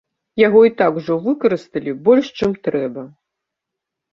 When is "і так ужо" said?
0.67-1.17